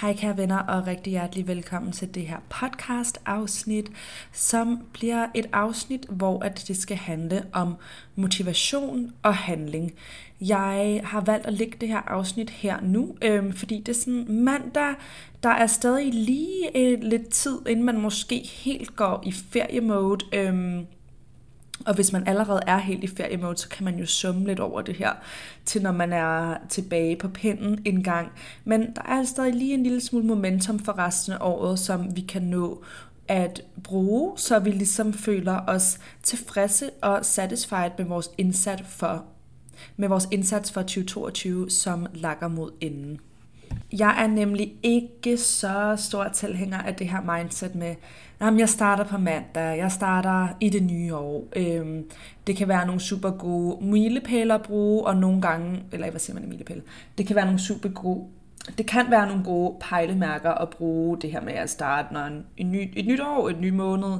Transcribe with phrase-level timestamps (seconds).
[0.00, 3.90] Hej kære venner og rigtig hjertelig velkommen til det her podcast afsnit,
[4.32, 7.74] som bliver et afsnit, hvor at det skal handle om
[8.16, 9.92] motivation og handling.
[10.40, 14.26] Jeg har valgt at lægge det her afsnit her nu, øhm, fordi det er sådan
[14.28, 14.94] mandag,
[15.42, 20.24] der er stadig lige øh, lidt tid, inden man måske helt går i feriemode.
[20.32, 20.86] Øhm,
[21.86, 24.82] og hvis man allerede er helt i feriemode, så kan man jo summe lidt over
[24.82, 25.12] det her,
[25.64, 28.32] til når man er tilbage på pinden en gang.
[28.64, 32.16] Men der er altså stadig lige en lille smule momentum for resten af året, som
[32.16, 32.84] vi kan nå
[33.28, 39.24] at bruge, så vi ligesom føler os tilfredse og satisfied med vores indsats for,
[39.96, 43.20] med vores indsats for 2022, som lakker mod enden.
[43.92, 47.94] Jeg er nemlig ikke så stor tilhænger af det her mindset med,
[48.40, 51.48] Jamen, jeg starter på mandag, jeg starter i det nye år.
[51.56, 52.10] Øhm,
[52.46, 56.34] det kan være nogle super gode milepæle at bruge, og nogle gange, eller hvad siger
[56.34, 56.82] man i milepæle?
[57.18, 58.26] Det kan være nogle super gode,
[58.78, 62.44] det kan være nogle gode pejlemærker at bruge det her med at starte når en,
[62.56, 64.18] en ny, et nyt år, et ny måned,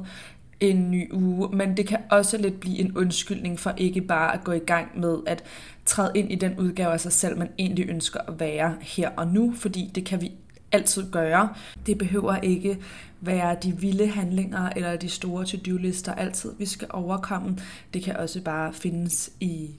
[0.59, 4.43] en ny uge, men det kan også lidt blive en undskyldning for ikke bare at
[4.43, 5.43] gå i gang med at
[5.85, 9.27] træde ind i den udgave af sig selv, man egentlig ønsker at være her og
[9.27, 10.31] nu, fordi det kan vi
[10.71, 11.49] altid gøre.
[11.85, 12.77] Det behøver ikke
[13.21, 17.57] være de vilde handlinger eller de store to-do-lister altid, vi skal overkomme.
[17.93, 19.69] Det kan også bare findes i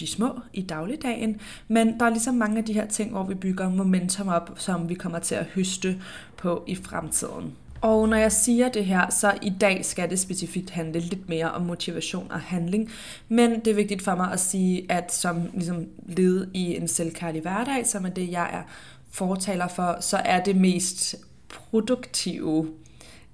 [0.00, 3.34] de små i dagligdagen, men der er ligesom mange af de her ting, hvor vi
[3.34, 6.00] bygger momentum op, som vi kommer til at høste
[6.36, 7.52] på i fremtiden.
[7.84, 11.52] Og når jeg siger det her, så i dag skal det specifikt handle lidt mere
[11.52, 12.90] om motivation og handling.
[13.28, 17.42] Men det er vigtigt for mig at sige, at som ligesom led i en selvkærlig
[17.42, 18.62] hverdag, som er det, jeg er
[19.10, 21.16] fortaler for, så er det mest
[21.48, 22.70] produktive,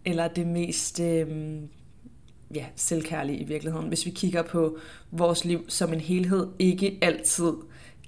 [0.05, 1.29] eller det mest øh,
[2.55, 4.79] ja, selvkærlige i virkeligheden, hvis vi kigger på
[5.11, 7.53] vores liv som en helhed, ikke altid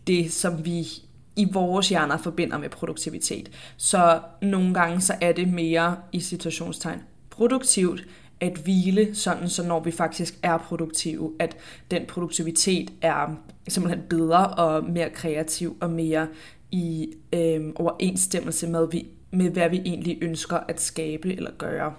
[0.06, 0.86] det, som vi
[1.36, 3.50] i vores hjerner forbinder med produktivitet.
[3.76, 8.06] Så nogle gange så er det mere i situationstegn produktivt
[8.40, 11.56] at hvile, sådan så når vi faktisk er produktive, at
[11.90, 13.36] den produktivitet er
[13.68, 16.28] simpelthen bedre og mere kreativ og mere
[16.70, 21.94] i øh, overensstemmelse med, vi, med, hvad vi egentlig ønsker at skabe eller gøre.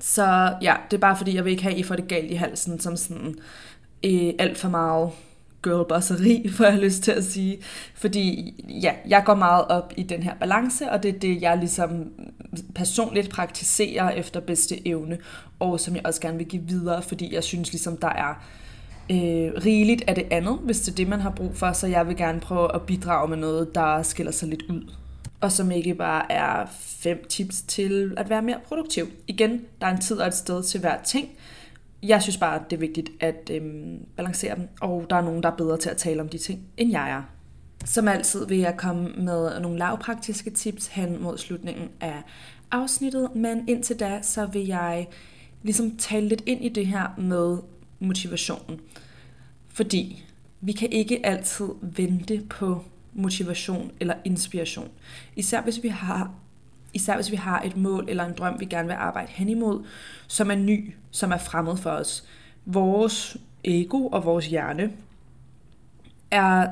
[0.00, 2.30] Så ja, det er bare fordi, jeg vil ikke have, at I får det galt
[2.30, 3.34] i halsen, som sådan
[4.04, 5.10] øh, alt for meget
[5.64, 7.58] girlbosseri, får jeg lyst til at sige.
[7.94, 11.58] Fordi ja, jeg går meget op i den her balance, og det er det, jeg
[11.58, 11.90] ligesom
[12.74, 15.18] personligt praktiserer efter bedste evne,
[15.58, 18.44] og som jeg også gerne vil give videre, fordi jeg synes ligesom, der er
[19.10, 22.08] øh, rigeligt af det andet, hvis det er det, man har brug for, så jeg
[22.08, 24.92] vil gerne prøve at bidrage med noget, der skiller sig lidt ud.
[25.40, 29.06] Og som ikke bare er fem tips til at være mere produktiv.
[29.28, 31.28] Igen, der er en tid og et sted til hver ting,
[32.08, 35.50] jeg synes bare, det er vigtigt at øhm, balancere dem, og der er nogen, der
[35.50, 37.22] er bedre til at tale om de ting, end jeg er.
[37.84, 42.22] Som altid vil jeg komme med nogle lavpraktiske tips hen mod slutningen af
[42.70, 45.06] afsnittet, men indtil da, så vil jeg
[45.62, 47.58] ligesom tale lidt ind i det her med
[47.98, 48.80] motivationen.
[49.68, 50.24] Fordi
[50.60, 54.88] vi kan ikke altid vente på motivation eller inspiration.
[55.36, 56.34] Især hvis vi har
[56.94, 59.84] især hvis vi har et mål eller en drøm, vi gerne vil arbejde hen imod,
[60.26, 62.24] som er ny, som er fremmed for os.
[62.66, 64.92] Vores ego og vores hjerne
[66.30, 66.68] er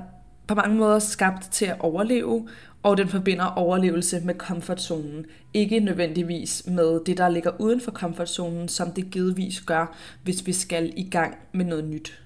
[0.47, 2.49] på mange måder skabt til at overleve,
[2.83, 5.27] og den forbinder overlevelse med komfortzonen.
[5.55, 10.53] Ikke nødvendigvis med det, der ligger uden for komfortzonen, som det givetvis gør, hvis vi
[10.53, 12.22] skal i gang med noget nyt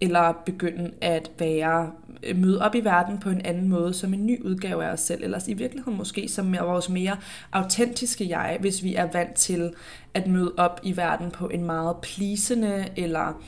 [0.00, 1.90] eller begynde at være
[2.22, 5.00] øh, møde op i verden på en anden måde, som en ny udgave af os
[5.00, 7.16] selv, eller i virkeligheden måske som vores mere
[7.52, 9.72] autentiske jeg, hvis vi er vant til
[10.14, 13.42] at møde op i verden på en meget plisende, eller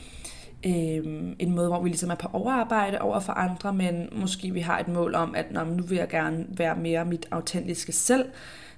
[0.66, 4.60] øh, en måde, hvor vi ligesom er på overarbejde over for andre, men måske vi
[4.60, 8.24] har et mål om, at Nå, nu vil jeg gerne være mere mit autentiske selv,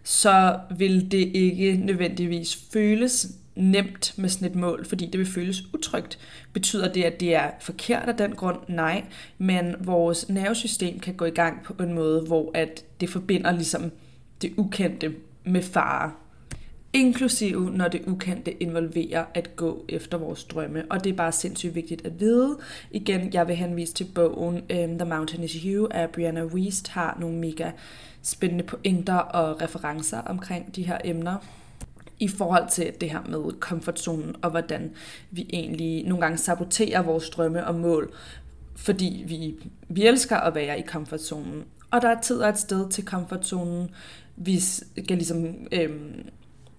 [0.03, 5.75] så vil det ikke nødvendigvis føles nemt med sådan et mål, fordi det vil føles
[5.75, 6.19] utrygt.
[6.53, 8.59] Betyder det, at det er forkert af den grund?
[8.69, 9.05] Nej,
[9.39, 13.93] men vores nervesystem kan gå i gang på en måde, hvor at det forbinder ligesom
[14.43, 15.15] det ukendte
[15.45, 16.13] med fare.
[16.93, 20.85] Inklusive når det ukendte involverer at gå efter vores drømme.
[20.91, 22.59] Og det er bare sindssygt vigtigt at vide.
[22.91, 27.17] Igen, jeg vil henvise til bogen um, The Mountain is You af Brianna Wiest, har
[27.21, 27.71] nogle mega
[28.23, 31.37] spændende pointer og referencer omkring de her emner
[32.21, 34.91] i forhold til det her med komfortzonen, og hvordan
[35.31, 38.13] vi egentlig nogle gange saboterer vores drømme og mål,
[38.77, 39.55] fordi vi,
[39.89, 41.65] vi elsker at være i komfortzonen.
[41.91, 43.91] Og der er tid og et sted til komfortzonen.
[44.37, 46.29] Vi skal ligesom øhm,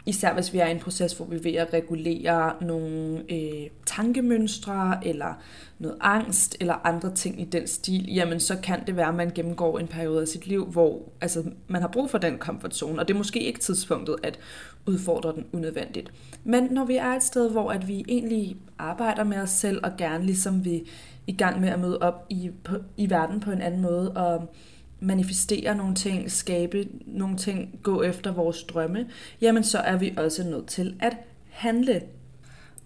[0.06, 3.70] Især hvis vi er i en proces, hvor vi er ved at regulere nogle øh,
[3.86, 5.34] tankemønstre, eller
[5.80, 9.32] noget angst, eller andre ting i den stil, jamen så kan det være, at man
[9.36, 13.08] gennemgår en periode af sit liv, hvor altså, man har brug for den komfortzone, og
[13.08, 14.40] det er måske ikke tidspunktet at
[14.86, 16.12] udfordre den unødvendigt.
[16.44, 19.92] Men når vi er et sted, hvor at vi egentlig arbejder med os selv, og
[19.98, 20.90] gerne ligesom vi
[21.28, 24.54] i gang med at møde op i, på, i verden på en anden måde, og
[25.02, 29.08] manifestere nogle ting, skabe nogle ting, gå efter vores drømme,
[29.42, 31.18] jamen så er vi også nødt til at
[31.50, 32.02] handle.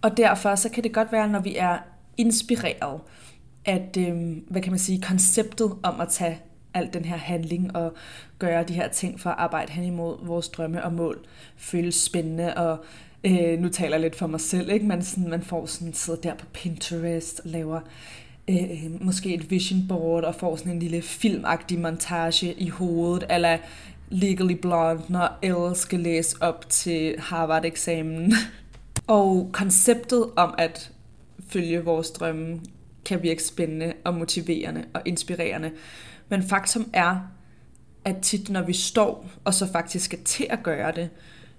[0.01, 1.77] Og derfor så kan det godt være, når vi er
[2.17, 3.01] inspireret,
[3.65, 6.39] at, øh, hvad kan man sige, konceptet om at tage
[6.73, 7.94] al den her handling og
[8.39, 11.25] gøre de her ting for at arbejde hen imod vores drømme og mål,
[11.57, 12.77] føles spændende og
[13.23, 14.85] øh, nu taler jeg lidt for mig selv, ikke?
[14.85, 17.79] Man, sådan, man får sådan, sidder der på Pinterest og laver
[18.50, 23.27] Øh, øh, måske et vision board og får sådan en lille filmagtig montage i hovedet,
[23.30, 23.57] eller
[24.09, 28.33] Legally Blonde, når Elle skal læse op til Harvard-eksamen.
[29.07, 30.92] og konceptet om at
[31.47, 32.62] følge vores drømme
[33.06, 35.71] kan virke spændende og motiverende og inspirerende.
[36.30, 37.19] Men faktum er,
[38.06, 41.09] at tit når vi står og så faktisk skal til at gøre det,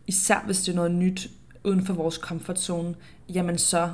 [0.07, 1.31] især hvis det er noget nyt
[1.65, 2.95] uden for vores comfort zone,
[3.29, 3.91] jamen så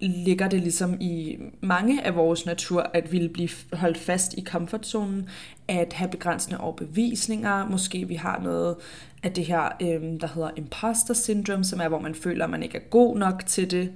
[0.00, 5.28] ligger det ligesom i mange af vores natur at ville blive holdt fast i komfortzonen,
[5.68, 8.76] at have begrænsende overbevisninger, måske vi har noget
[9.22, 12.62] af det her, øh, der hedder imposter syndrome, som er, hvor man føler, at man
[12.62, 13.92] ikke er god nok til det.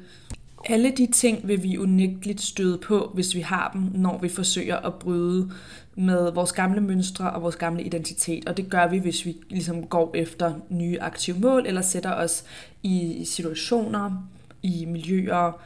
[0.67, 4.76] Alle de ting vil vi unægteligt støde på, hvis vi har dem, når vi forsøger
[4.76, 5.50] at bryde
[5.97, 8.49] med vores gamle mønstre og vores gamle identitet.
[8.49, 12.44] Og det gør vi, hvis vi ligesom går efter nye aktive mål, eller sætter os
[12.82, 14.29] i situationer,
[14.64, 15.61] i miljøer,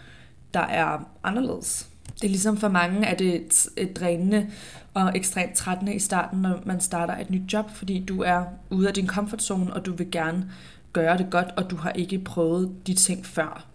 [0.54, 1.88] der er anderledes.
[2.14, 3.34] Det er ligesom for mange, at det
[3.76, 4.46] er drænende
[4.94, 8.88] og ekstremt trættende i starten, når man starter et nyt job, fordi du er ude
[8.88, 10.50] af din comfort zone, og du vil gerne
[10.92, 13.66] gøre det godt, og du har ikke prøvet de ting før.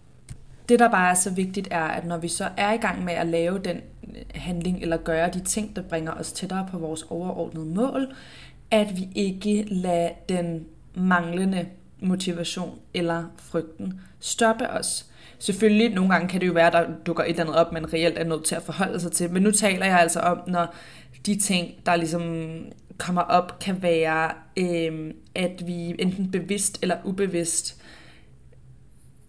[0.68, 3.12] Det, der bare er så vigtigt, er, at når vi så er i gang med
[3.12, 3.76] at lave den
[4.08, 8.14] øh, handling, eller gøre de ting, der bringer os tættere på vores overordnede mål,
[8.70, 11.66] at vi ikke lader den manglende
[12.00, 15.06] motivation eller frygten stoppe os.
[15.38, 17.92] Selvfølgelig, nogle gange kan det jo være, at der dukker et eller andet op, man
[17.92, 19.30] reelt er nødt til at forholde sig til.
[19.30, 20.74] Men nu taler jeg altså om, når
[21.26, 22.56] de ting, der ligesom
[22.98, 27.82] kommer op, kan være, øh, at vi enten bevidst eller ubevidst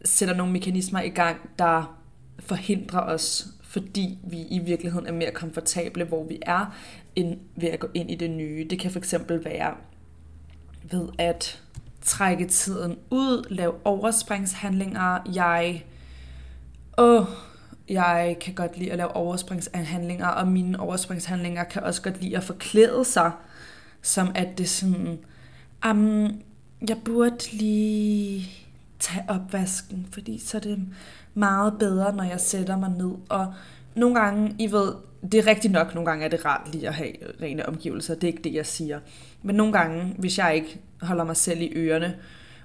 [0.05, 1.99] sætter nogle mekanismer i gang, der
[2.39, 6.75] forhindrer os, fordi vi i virkeligheden er mere komfortable, hvor vi er,
[7.15, 8.67] end ved at gå ind i det nye.
[8.69, 9.75] Det kan fx være
[10.91, 11.61] ved at
[12.05, 15.19] trække tiden ud, lave overspringshandlinger.
[15.33, 15.85] Jeg
[16.97, 17.25] åh,
[17.89, 22.43] jeg kan godt lide at lave overspringshandlinger, og mine overspringshandlinger kan også godt lide at
[22.43, 23.31] forklæde sig,
[24.01, 25.19] som at det sådan,
[25.89, 26.31] um,
[26.87, 28.49] jeg burde lige
[28.99, 30.79] tage opvasken, fordi så er det
[31.33, 33.11] meget bedre, når jeg sætter mig ned.
[33.29, 33.53] Og
[33.95, 34.93] nogle gange, I ved,
[35.31, 37.11] det er rigtigt nok, nogle gange er det rart lige at have
[37.41, 38.99] rene omgivelser, det er ikke det, jeg siger.
[39.43, 42.15] Men nogle gange, hvis jeg ikke holder mig selv i ørerne,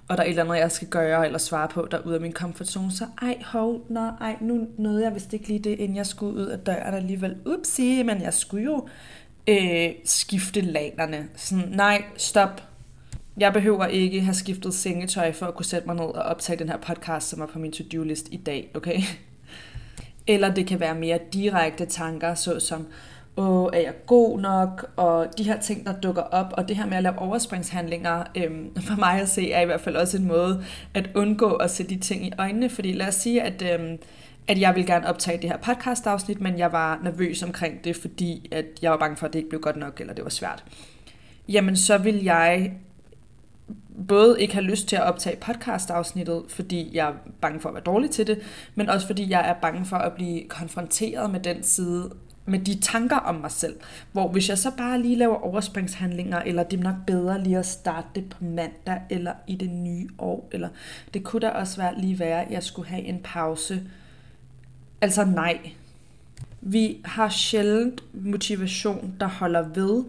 [0.09, 2.15] og der er et eller andet, jeg skal gøre eller svare på, der er ude
[2.15, 5.59] af min comfort zone, så ej, hov, nå, ej, nu nåede jeg vist ikke lige
[5.59, 7.37] det, inden jeg skulle ud af døren alligevel.
[7.47, 8.89] Upsi, men jeg skulle jo
[9.49, 11.29] øh, skifte lanerne.
[11.37, 12.63] Sådan, nej, stop.
[13.37, 16.69] Jeg behøver ikke have skiftet sengetøj for at kunne sætte mig ned og optage den
[16.69, 19.01] her podcast, som er på min to-do-list i dag, okay?
[20.27, 22.87] Eller det kan være mere direkte tanker, såsom,
[23.37, 26.87] åh, er jeg god nok, og de her ting, der dukker op, og det her
[26.87, 30.29] med at lave overspringshandlinger, øhm, for mig at se, er i hvert fald også en
[30.29, 33.99] måde at undgå at se de ting i øjnene, fordi lad os sige, at, øhm,
[34.49, 38.49] at jeg vil gerne optage det her podcast-afsnit, men jeg var nervøs omkring det, fordi
[38.53, 40.65] at jeg var bange for, at det ikke blev godt nok, eller det var svært.
[41.49, 42.73] Jamen, så vil jeg
[44.09, 47.85] både ikke har lyst til at optage podcast-afsnittet, fordi jeg er bange for at være
[47.85, 48.39] dårlig til det,
[48.75, 52.11] men også fordi jeg er bange for at blive konfronteret med den side
[52.47, 53.77] med de tanker om mig selv.
[54.13, 57.67] Hvor hvis jeg så bare lige laver overspringshandlinger, eller det er nok bedre lige at
[57.67, 60.69] starte det på mandag, eller i det nye år, eller
[61.15, 63.83] det kunne da også være lige være, at jeg skulle have en pause.
[65.01, 65.71] Altså nej.
[66.61, 70.05] Vi har sjældent motivation, der holder ved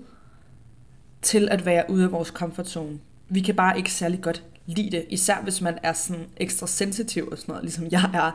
[1.21, 2.99] til at være ude af vores comfort zone.
[3.33, 7.27] Vi kan bare ikke særlig godt lide det, især hvis man er sådan ekstra sensitiv
[7.31, 8.31] og sådan noget, ligesom jeg er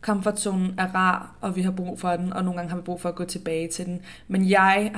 [0.00, 3.00] Komfortzonen er rar, og vi har brug for den, og nogle gange har vi brug
[3.00, 4.00] for at gå tilbage til den.
[4.28, 4.92] Men jeg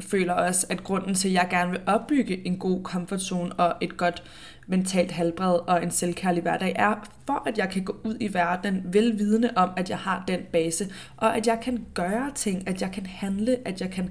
[0.00, 3.96] føler også, at grunden til, at jeg gerne vil opbygge en god komfortzone og et
[3.96, 4.22] godt
[4.66, 8.82] mentalt helbred og en selvkærlig hverdag, er for, at jeg kan gå ud i verden
[8.84, 12.92] velvidende om, at jeg har den base, og at jeg kan gøre ting, at jeg
[12.92, 14.10] kan handle, at jeg kan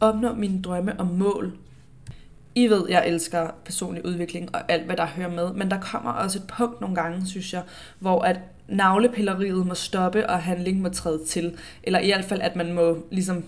[0.00, 1.58] opnå mine drømme og mål.
[2.56, 6.10] I ved, jeg elsker personlig udvikling og alt, hvad der hører med, men der kommer
[6.10, 7.62] også et punkt nogle gange, synes jeg,
[7.98, 11.58] hvor at navlepilleriet må stoppe, og handling må træde til.
[11.82, 13.44] Eller i hvert fald, at man må ligesom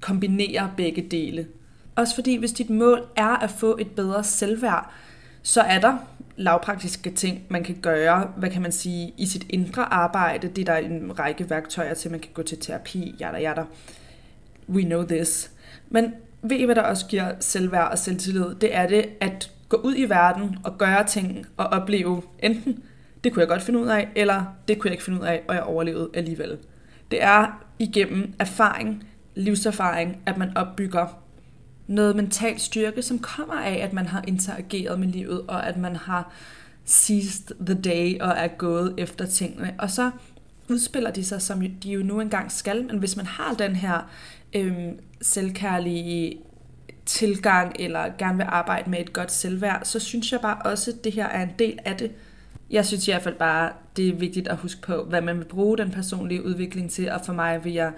[0.00, 1.46] kombinere begge dele.
[1.96, 4.90] Også fordi, hvis dit mål er at få et bedre selvværd,
[5.42, 5.96] så er der
[6.36, 10.48] lavpraktiske ting, man kan gøre, hvad kan man sige, i sit indre arbejde.
[10.48, 13.64] Det er der en række værktøjer til, man kan gå til terapi, jada jada.
[14.68, 15.50] We know this.
[15.88, 18.54] Men ved I, hvad der også giver selvværd og selvtillid?
[18.60, 22.82] Det er det at gå ud i verden og gøre ting og opleve enten,
[23.24, 25.42] det kunne jeg godt finde ud af, eller det kunne jeg ikke finde ud af,
[25.48, 26.58] og jeg overlevede alligevel.
[27.10, 29.04] Det er igennem erfaring,
[29.34, 31.06] livserfaring, at man opbygger
[31.86, 35.96] noget mental styrke, som kommer af, at man har interageret med livet, og at man
[35.96, 36.32] har
[36.84, 39.74] seized the day og er gået efter tingene.
[39.78, 40.10] Og så
[40.68, 44.10] udspiller de sig, som de jo nu engang skal, men hvis man har den her
[44.54, 46.38] øhm, selvkærlige
[47.06, 51.04] tilgang, eller gerne vil arbejde med et godt selvværd, så synes jeg bare også, at
[51.04, 52.10] det her er en del af det.
[52.70, 55.44] Jeg synes i hvert fald bare, det er vigtigt at huske på, hvad man vil
[55.44, 57.92] bruge den personlige udvikling til, og for mig vil jeg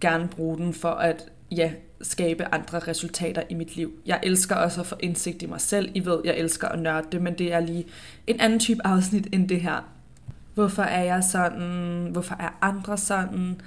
[0.00, 1.72] gerne bruge den for at ja,
[2.02, 3.92] skabe andre resultater i mit liv.
[4.06, 5.90] Jeg elsker også at få indsigt i mig selv.
[5.94, 7.86] I ved, jeg elsker at nørde det, men det er lige
[8.26, 9.88] en anden type afsnit end det her.
[10.54, 12.08] Hvorfor er jeg sådan?
[12.12, 13.60] Hvorfor er andre sådan?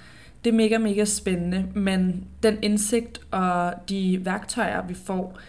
[0.45, 5.39] Det er mega, mega spændende, men den indsigt og de værktøjer, vi får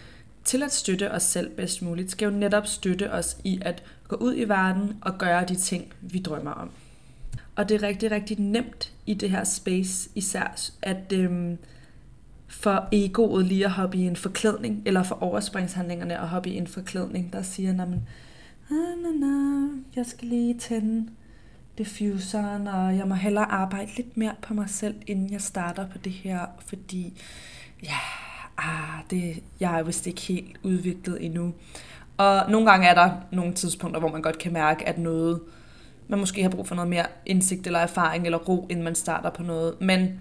[0.44, 4.16] til at støtte os selv bedst muligt, skal jo netop støtte os i at gå
[4.16, 6.70] ud i verden og gøre de ting, vi drømmer om.
[7.56, 11.58] Og det er rigtig, rigtig nemt i det her space især, at øhm,
[12.48, 16.66] for egoet lige at hoppe i en forklædning, eller for overspringshandlingerne at hoppe i en
[16.66, 21.08] forklædning, der siger, at ah, na, na, jeg skal lige tænde
[21.78, 25.98] diffuseren, og jeg må hellere arbejde lidt mere på mig selv, inden jeg starter på
[25.98, 27.22] det her, fordi
[27.82, 27.98] ja,
[28.58, 31.54] ah, det, jeg er vist ikke helt udviklet endnu.
[32.16, 35.40] Og nogle gange er der nogle tidspunkter, hvor man godt kan mærke, at noget,
[36.08, 39.30] man måske har brug for noget mere indsigt eller erfaring eller ro, inden man starter
[39.30, 39.80] på noget.
[39.80, 40.20] Men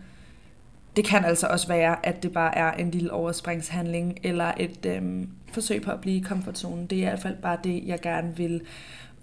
[0.95, 5.29] det kan altså også være, at det bare er en lille overspringshandling eller et øhm,
[5.51, 6.85] forsøg på at blive i komfortzonen.
[6.85, 8.61] Det er i hvert fald bare det, jeg gerne vil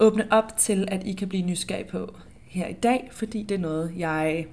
[0.02, 2.16] åbne op til, at I kan blive nysgerrige på
[2.47, 4.47] her i dag, fordi det er noget, jeg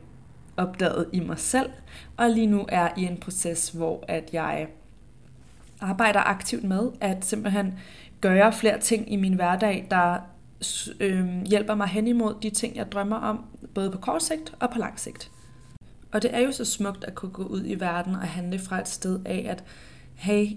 [0.57, 1.69] opdagede i mig selv,
[2.17, 4.67] og lige nu er i en proces, hvor at jeg
[5.81, 7.79] arbejder aktivt med at simpelthen
[8.21, 10.17] gøre flere ting i min hverdag, der
[10.99, 14.69] øh, hjælper mig hen imod de ting, jeg drømmer om, både på kort sigt og
[14.69, 15.31] på lang sigt.
[16.11, 18.79] Og det er jo så smukt at kunne gå ud i verden og handle fra
[18.79, 19.63] et sted af, at
[20.15, 20.47] hey,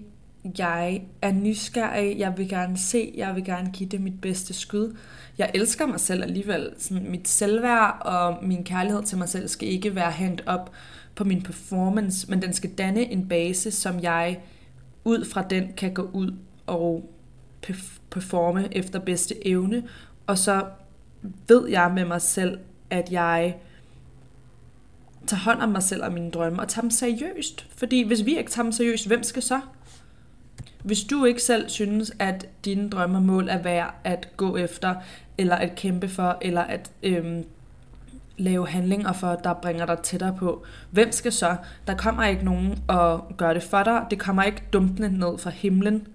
[0.59, 4.97] jeg er nysgerrig, jeg vil gerne se, jeg vil gerne give det mit bedste skud.
[5.39, 6.71] Jeg elsker mig selv alligevel.
[6.79, 10.73] Sådan, mit selvværd og min kærlighed til mig selv skal ikke være hængt op
[11.15, 14.41] på min performance, men den skal danne en base, som jeg
[15.05, 16.35] ud fra den kan gå ud
[16.67, 17.11] og
[18.11, 19.83] performe efter bedste evne.
[20.27, 20.67] Og så
[21.49, 22.59] ved jeg med mig selv,
[22.91, 23.57] at jeg
[25.27, 27.67] tager hånd om mig selv og mine drømme, og tager dem seriøst.
[27.77, 29.61] Fordi hvis vi ikke tager dem seriøst, hvem skal så?
[30.83, 34.95] Hvis du ikke selv synes, at dine drømme og mål er værd at gå efter,
[35.39, 37.45] eller at kæmpe for, eller at øhm,
[38.37, 41.57] lave handlinger for, der bringer dig tættere på, hvem skal så?
[41.87, 44.07] Der kommer ikke nogen og gør det for dig.
[44.11, 46.07] Det kommer ikke dumpende ned fra himlen.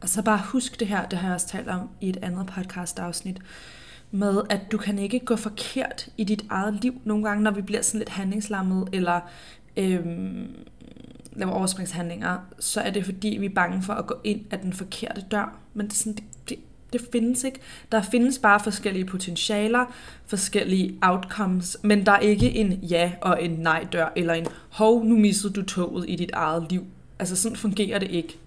[0.00, 2.46] Og så bare husk det her, det har jeg også talt om i et andet
[2.46, 3.38] podcast afsnit
[4.10, 7.00] med, at du kan ikke gå forkert i dit eget liv.
[7.04, 9.20] Nogle gange, når vi bliver sådan lidt handlingslammet, eller
[9.76, 10.46] øhm,
[11.38, 14.72] laver overspringshandlinger, så er det fordi, vi er bange for at gå ind af den
[14.72, 15.58] forkerte dør.
[15.74, 16.58] Men det, er sådan, det, det,
[16.92, 17.58] det findes ikke.
[17.92, 19.94] Der findes bare forskellige potentialer,
[20.26, 25.04] forskellige outcomes, men der er ikke en ja og en nej dør, eller en hov,
[25.04, 26.84] nu missede du toget i dit eget liv.
[27.18, 28.38] Altså sådan fungerer det ikke.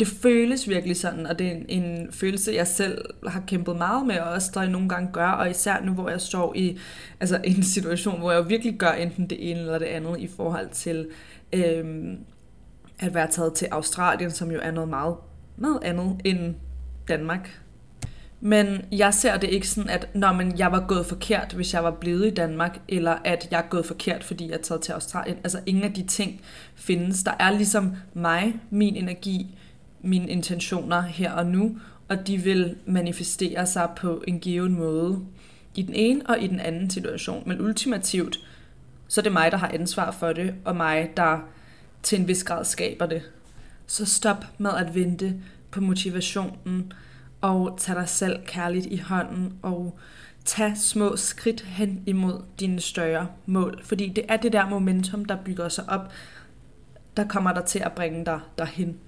[0.00, 4.06] Det føles virkelig sådan, og det er en, en følelse, jeg selv har kæmpet meget
[4.06, 6.78] med, og også der nogle gange gør, og især nu, hvor jeg står i
[7.20, 10.68] altså, en situation, hvor jeg virkelig gør enten det ene eller det andet i forhold
[10.72, 11.06] til
[11.54, 12.18] øhm,
[12.98, 15.16] at være taget til Australien, som jo er noget meget,
[15.56, 16.54] meget andet end
[17.08, 17.60] Danmark.
[18.40, 21.84] Men jeg ser det ikke sådan, at når man, jeg var gået forkert, hvis jeg
[21.84, 24.92] var blevet i Danmark, eller at jeg er gået forkert, fordi jeg er taget til
[24.92, 25.36] Australien.
[25.44, 26.40] Altså ingen af de ting
[26.74, 27.22] findes.
[27.22, 29.58] Der er ligesom mig, min energi,
[30.02, 35.20] mine intentioner her og nu, og de vil manifestere sig på en given måde
[35.74, 37.42] i den ene og i den anden situation.
[37.46, 38.38] Men ultimativt,
[39.08, 41.38] så er det mig, der har ansvar for det, og mig, der
[42.02, 43.22] til en vis grad skaber det.
[43.86, 45.34] Så stop med at vente
[45.70, 46.92] på motivationen,
[47.40, 49.98] og tag dig selv kærligt i hånden, og
[50.44, 53.80] tag små skridt hen imod dine større mål.
[53.82, 56.12] Fordi det er det der momentum, der bygger sig op,
[57.16, 58.98] der kommer der til at bringe dig derhen.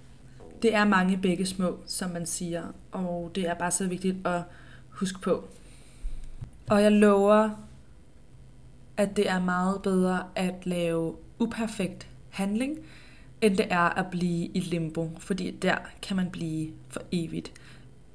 [0.62, 2.62] Det er mange begge små, som man siger,
[2.93, 4.43] og det er bare så vigtigt at
[4.88, 5.49] huske på.
[6.67, 7.50] Og jeg lover,
[8.97, 12.79] at det er meget bedre at lave uperfekt handling,
[13.41, 17.53] end det er at blive i limbo, fordi der kan man blive for evigt.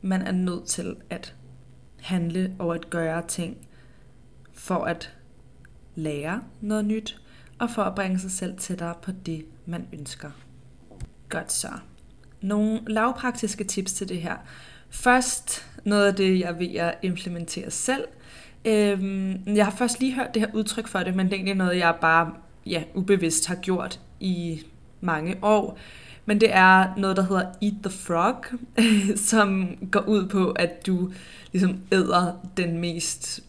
[0.01, 1.35] Man er nødt til at
[1.99, 3.57] handle og at gøre ting
[4.53, 5.15] for at
[5.95, 7.21] lære noget nyt,
[7.59, 10.31] og for at bringe sig selv tættere på det, man ønsker.
[11.29, 11.69] Godt så.
[12.41, 14.35] Nogle lavpraktiske tips til det her.
[14.89, 18.03] Først noget af det, jeg vil at implementere selv.
[18.65, 21.55] Øhm, jeg har først lige hørt det her udtryk for det, men det er egentlig
[21.55, 22.33] noget, jeg bare
[22.65, 24.61] ja, ubevidst har gjort i
[25.01, 25.77] mange år.
[26.25, 28.45] Men det er noget, der hedder Eat the Frog,
[29.29, 31.11] som går ud på, at du
[31.51, 33.39] ligesom æder den mest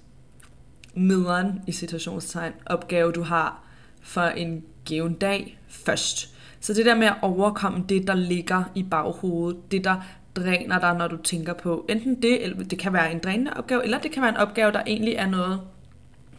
[0.94, 3.62] nederen i situationstegn opgave, du har
[4.02, 6.34] for en given dag først.
[6.60, 9.96] Så det der med at overkomme det, der ligger i baghovedet, det der
[10.36, 13.84] dræner dig, når du tænker på enten det, eller det kan være en drænende opgave,
[13.84, 15.60] eller det kan være en opgave, der egentlig er noget,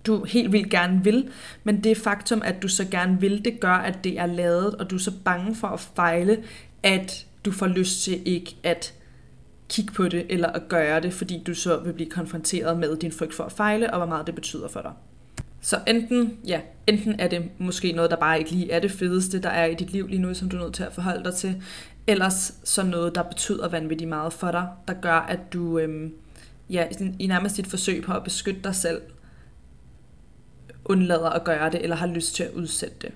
[0.05, 1.29] du helt vildt gerne vil,
[1.63, 4.89] men det faktum, at du så gerne vil, det gør, at det er lavet, og
[4.89, 6.43] du er så bange for at fejle,
[6.83, 8.93] at du får lyst til ikke at
[9.69, 13.11] kigge på det, eller at gøre det, fordi du så vil blive konfronteret med din
[13.11, 14.91] frygt for at fejle, og hvor meget det betyder for dig.
[15.61, 19.41] Så enten, ja, enten er det måske noget, der bare ikke lige er det fedeste,
[19.41, 21.33] der er i dit liv lige nu, som du er nødt til at forholde dig
[21.33, 21.63] til,
[22.07, 26.13] ellers så noget, der betyder vanvittigt meget for dig, der gør, at du øhm,
[26.69, 26.87] ja,
[27.19, 29.01] i nærmest dit forsøg på at beskytte dig selv,
[30.85, 33.11] undlader at gøre det, eller har lyst til at udsætte det.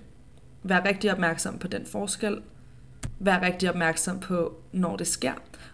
[0.64, 2.42] Vær rigtig opmærksom på den forskel.
[3.20, 5.34] Vær rigtig opmærksom på, når det sker.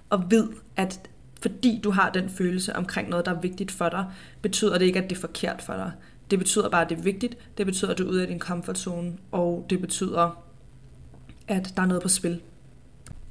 [0.10, 1.10] Og vid, at
[1.42, 4.06] fordi du har den følelse omkring noget, der er vigtigt for dig,
[4.42, 5.92] betyder det ikke, at det er forkert for dig.
[6.32, 7.38] Det betyder bare, at det er vigtigt.
[7.58, 9.18] Det betyder, at du er ude af din comfort zone.
[9.32, 10.44] Og det betyder,
[11.48, 12.42] at der er noget på spil.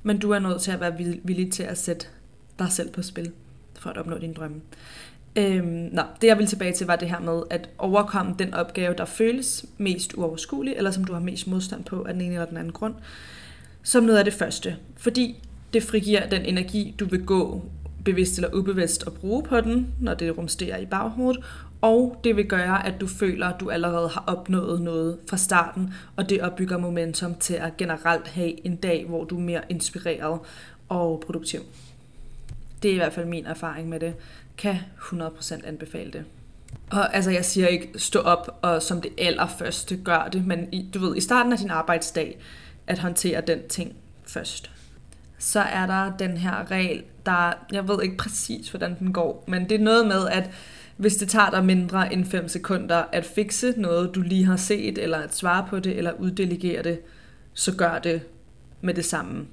[0.02, 2.06] Men du er nødt til at være villig til at sætte
[2.58, 3.32] dig selv på spil,
[3.78, 4.60] for at opnå dine drømme.
[5.36, 8.94] Øhm, nå, det jeg vil tilbage til var det her med at overkomme den opgave,
[8.98, 12.46] der føles mest uoverskuelig, eller som du har mest modstand på af den ene eller
[12.46, 12.94] den anden grund,
[13.82, 14.76] som noget af det første.
[14.96, 15.36] Fordi
[15.72, 17.64] det frigiver den energi, du vil gå
[18.04, 21.44] bevidst eller ubevidst at bruge på den, når det rumsterer i baghovedet,
[21.82, 25.94] og det vil gøre, at du føler, at du allerede har opnået noget fra starten,
[26.16, 30.40] og det opbygger momentum til at generelt have en dag, hvor du er mere inspireret
[30.88, 31.60] og produktiv.
[32.82, 34.14] Det er i hvert fald min erfaring med det.
[34.58, 36.24] Kan 100% anbefale det.
[36.90, 40.90] Og altså, jeg siger ikke stå op og som det allerførste gør det, men i,
[40.94, 42.38] du ved, i starten af din arbejdsdag,
[42.86, 43.92] at håndtere den ting
[44.26, 44.70] først.
[45.38, 49.68] Så er der den her regel, der, jeg ved ikke præcis, hvordan den går, men
[49.68, 50.50] det er noget med, at
[50.96, 54.98] hvis det tager dig mindre end 5 sekunder at fikse noget, du lige har set,
[54.98, 57.00] eller at svare på det, eller uddelegere det,
[57.54, 58.22] så gør det
[58.80, 59.46] med det samme.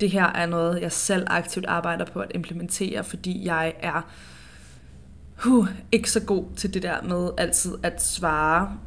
[0.00, 4.10] Det her er noget, jeg selv aktivt arbejder på at implementere, fordi jeg er
[5.36, 8.78] huh, ikke så god til det der med altid at svare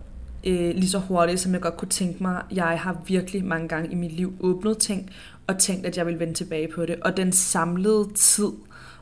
[0.43, 2.43] øh, lige så hurtigt, som jeg godt kunne tænke mig.
[2.51, 5.09] Jeg har virkelig mange gange i mit liv åbnet ting,
[5.47, 6.95] og tænkt, at jeg vil vende tilbage på det.
[7.01, 8.51] Og den samlede tid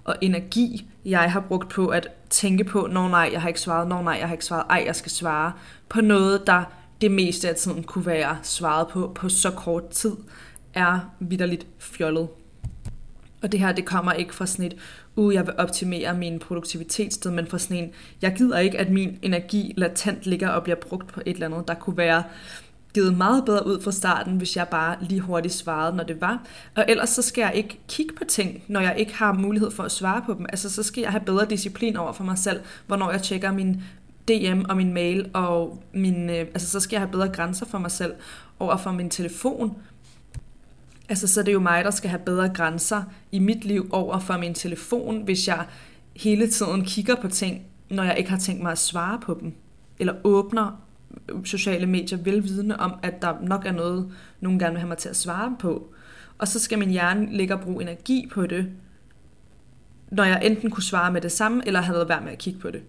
[0.08, 3.88] og energi, jeg har brugt på at tænke på, når nej, jeg har ikke svaret,
[3.88, 5.52] når nej, jeg har ikke svaret, ej, jeg skal svare,
[5.90, 6.64] på noget, der
[7.02, 10.16] det meste af tiden kunne være svaret på på så kort tid,
[10.74, 12.28] er vidderligt fjollet.
[13.42, 14.78] Og det her, det kommer ikke fra sådan et,
[15.16, 17.92] uh, jeg vil optimere min produktivitetssted, men fra sådan en,
[18.22, 21.68] jeg gider ikke, at min energi latent ligger og bliver brugt på et eller andet,
[21.68, 22.24] der kunne være
[22.98, 26.44] givet meget bedre ud fra starten, hvis jeg bare lige hurtigt svarede, når det var.
[26.76, 29.84] Og ellers så skal jeg ikke kigge på ting, når jeg ikke har mulighed for
[29.84, 30.46] at svare på dem.
[30.50, 33.82] Altså så skal jeg have bedre disciplin over for mig selv, hvornår jeg tjekker min
[34.28, 37.78] DM og min mail, og min, øh, altså så skal jeg have bedre grænser for
[37.78, 38.14] mig selv
[38.60, 39.78] over for min telefon.
[41.10, 44.20] Altså så er det jo mig, der skal have bedre grænser i mit liv over
[44.20, 45.66] for min telefon, hvis jeg
[46.16, 49.54] hele tiden kigger på ting, når jeg ikke har tænkt mig at svare på dem.
[50.00, 50.87] Eller åbner
[51.46, 55.10] sociale medier velvidende om, at der nok er noget, nogen gerne vil have mig til
[55.10, 55.94] at svare på.
[56.38, 58.70] Og så skal min hjerne ligge og bruge energi på det,
[60.12, 62.72] når jeg enten kunne svare med det samme, eller havde været med at kigge på
[62.72, 62.82] det.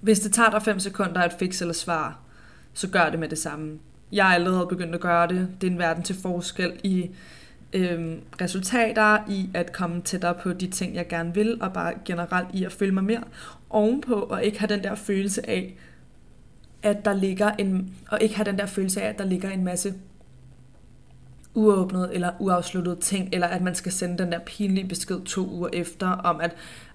[0.00, 2.14] Hvis det tager dig 5 sekunder at fikse eller svare,
[2.72, 3.78] så gør det med det samme.
[4.12, 5.48] Jeg er allerede begyndt at gøre det.
[5.60, 7.10] Det er en verden til forskel i
[7.72, 12.48] øhm, resultater, i at komme tættere på de ting, jeg gerne vil, og bare generelt
[12.54, 13.22] i at føle mig mere
[13.70, 15.76] ovenpå, og ikke have den der følelse af,
[16.82, 19.64] at der ligger en, og ikke have den der følelse af, at der ligger en
[19.64, 19.94] masse
[21.54, 25.68] uåbnet eller uafsluttede ting, eller at man skal sende den der pinlige besked to uger
[25.72, 26.54] efter, om at,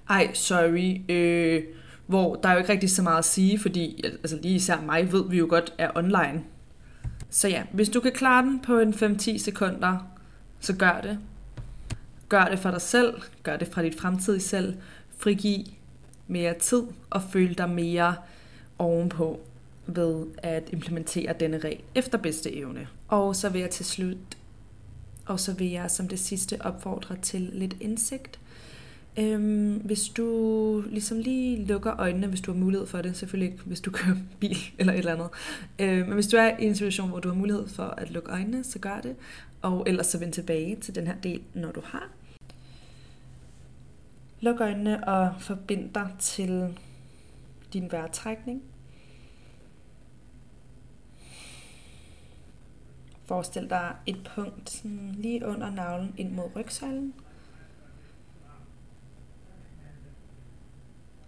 [0.10, 1.64] ej, sorry, øh,
[2.08, 5.12] hvor der er jo ikke rigtig så meget at sige, fordi altså lige især mig
[5.12, 6.44] ved vi jo godt er online.
[7.30, 9.98] Så ja, hvis du kan klare den på en 5-10 sekunder,
[10.60, 11.20] så gør det.
[12.30, 14.78] Gør det for dig selv, gør det fra dit fremtidige selv,
[15.18, 15.66] frigiv
[16.28, 18.16] mere tid og føl dig mere
[18.80, 19.40] ovenpå
[19.88, 22.88] ved at implementere denne regel efter bedste evne.
[23.08, 24.38] Og så vil jeg til slut,
[25.26, 28.40] og så vil jeg som det sidste opfordre til lidt indsigt.
[29.20, 33.64] Øhm, hvis du ligesom lige lukker øjnene, hvis du har mulighed for det, selvfølgelig ikke,
[33.66, 35.30] hvis du kører bil eller et eller andet.
[35.80, 38.32] Øhm, men hvis du er i en situation, hvor du har mulighed for at lukke
[38.32, 39.16] øjnene, så gør det.
[39.62, 42.10] Og ellers så vend tilbage til den her del, når du har.
[44.42, 46.78] Luk øjnene og forbind dig til
[47.74, 48.62] din vejrtrækning.
[53.28, 57.14] Forestil dig et punkt sådan lige under navlen ind mod rygsøjlen.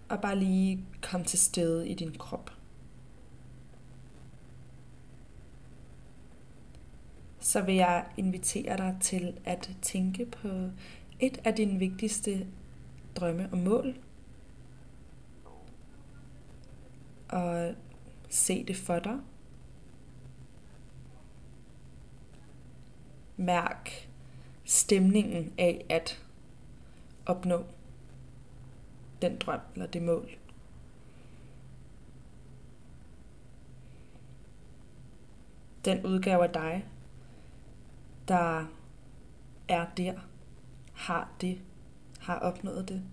[0.10, 2.52] Og bare lige kom til stede i din krop.
[7.40, 10.48] Så vil jeg invitere dig til at tænke på
[11.20, 12.48] et af dine vigtigste
[13.16, 13.96] drømme og mål.
[17.30, 17.74] Og
[18.30, 19.20] se det for dig.
[23.40, 24.10] Mærk
[24.66, 26.24] stemningen af at
[27.26, 27.66] opnå
[29.22, 30.30] den drøm eller det mål.
[35.86, 36.86] Den udgave af dig,
[38.28, 38.66] der
[39.68, 40.14] er der,
[40.94, 41.62] har det,
[42.20, 43.04] har opnået det.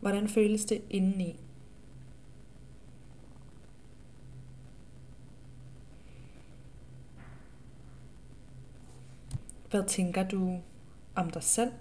[0.00, 1.40] Hvordan føles det indeni?
[9.72, 10.60] Hvad tænker du
[11.14, 11.72] om dig selv?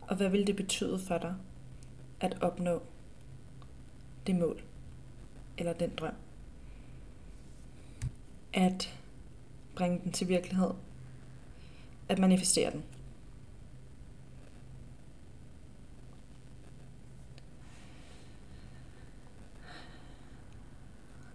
[0.00, 1.34] Og hvad vil det betyde for dig
[2.20, 2.82] at opnå
[4.26, 4.62] det mål
[5.58, 6.14] eller den drøm?
[8.52, 9.00] At
[9.76, 10.70] bringe den til virkelighed.
[12.08, 12.84] At manifestere den.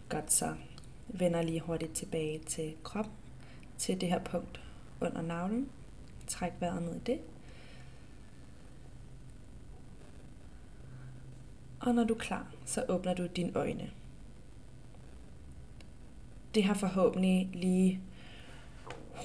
[0.10, 0.56] Godt så.
[1.08, 3.14] Vender lige hurtigt tilbage til kroppen,
[3.78, 4.62] til det her punkt
[5.02, 5.70] under navlen.
[6.28, 7.20] Træk vejret ned i det.
[11.80, 13.90] Og når du er klar, så åbner du dine øjne.
[16.56, 18.02] Det har forhåbentlig lige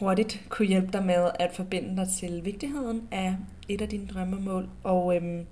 [0.01, 3.37] hurtigt kunne hjælpe dig med at forbinde dig til vigtigheden af
[3.69, 4.69] et af dine drømmemål.
[4.83, 5.47] Og øhm,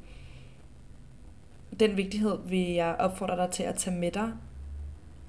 [1.81, 4.33] den vigtighed vil jeg opfordre dig til at tage med dig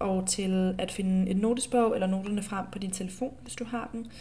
[0.04, 3.90] og til at finde et notesbog eller noterne frem på din telefon, hvis du har
[3.92, 4.12] den.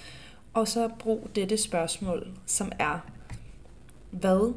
[0.54, 2.98] Og så brug dette spørgsmål, som er,
[4.10, 4.54] hvad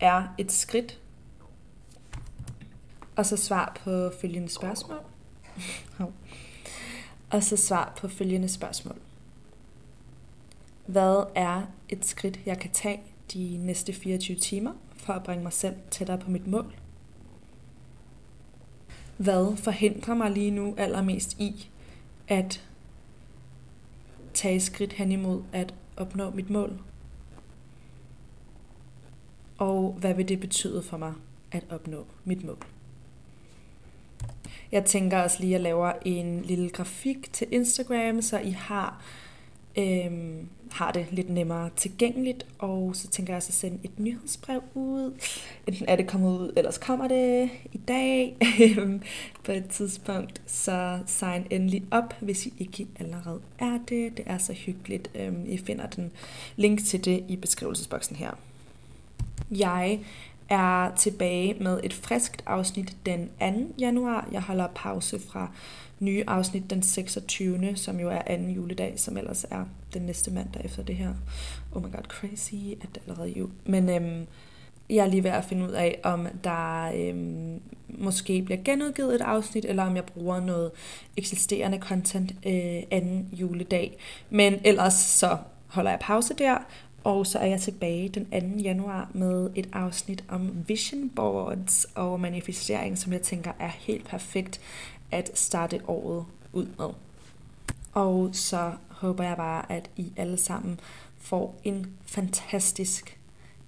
[0.00, 1.00] er et skridt?
[3.16, 5.00] Og så svar på følgende spørgsmål.
[7.30, 8.96] og så svar på følgende spørgsmål.
[10.86, 13.00] Hvad er et skridt, jeg kan tage
[13.32, 16.74] de næste 24 timer for at bringe mig selv tættere på mit mål?
[19.16, 21.68] Hvad forhindrer mig lige nu allermest i
[22.28, 22.68] at
[24.34, 26.80] tage skridt hen imod at opnå mit mål?
[29.58, 31.12] Og hvad vil det betyde for mig
[31.52, 32.58] at opnå mit mål?
[34.72, 39.02] Jeg tænker også lige at lave en lille grafik til Instagram, så I har,
[39.76, 42.46] øhm, har det lidt nemmere tilgængeligt.
[42.58, 45.20] Og så tænker jeg også at sende et nyhedsbrev ud.
[45.66, 48.36] Enten er det kommet ud, ellers kommer det i dag
[49.44, 50.42] på et tidspunkt.
[50.46, 54.16] Så sign endelig op, hvis I ikke allerede er det.
[54.16, 55.10] Det er så hyggeligt.
[55.14, 56.12] Øhm, I finder den
[56.56, 58.30] link til det i beskrivelsesboksen her.
[59.50, 60.00] Jeg
[60.48, 63.74] er tilbage med et friskt afsnit den 2.
[63.78, 64.28] januar.
[64.32, 65.50] Jeg holder pause fra
[66.00, 67.76] nye afsnit den 26.
[67.76, 71.14] som jo er anden juledag, som ellers er den næste mandag efter det her.
[71.72, 73.50] Oh my god, crazy, at det allerede jul.
[73.64, 74.26] Men øhm,
[74.90, 79.20] jeg er lige ved at finde ud af, om der øhm, måske bliver genudgivet et
[79.20, 80.70] afsnit, eller om jeg bruger noget
[81.16, 83.96] eksisterende content øh, anden juledag.
[84.30, 86.58] Men ellers så holder jeg pause der,
[87.04, 88.58] og så er jeg tilbage den 2.
[88.62, 94.60] januar med et afsnit om vision boards og manifestering, som jeg tænker er helt perfekt
[95.10, 96.88] at starte året ud med.
[97.92, 100.80] Og så håber jeg bare, at I alle sammen
[101.18, 103.18] får en fantastisk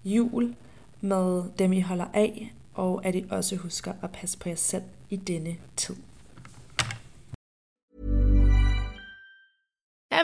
[0.05, 0.55] jul
[1.01, 4.83] med dem, I holder af, og at I også husker at passe på jer selv
[5.11, 5.97] i denne tid.